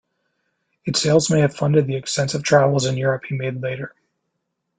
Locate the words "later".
3.61-3.93